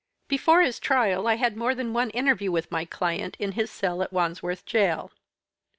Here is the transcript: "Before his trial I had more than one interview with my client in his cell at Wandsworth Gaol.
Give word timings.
"Before 0.27 0.61
his 0.63 0.79
trial 0.79 1.27
I 1.27 1.35
had 1.35 1.55
more 1.55 1.75
than 1.75 1.93
one 1.93 2.09
interview 2.09 2.51
with 2.51 2.71
my 2.71 2.85
client 2.85 3.37
in 3.39 3.51
his 3.51 3.69
cell 3.69 4.01
at 4.01 4.11
Wandsworth 4.11 4.65
Gaol. 4.65 5.11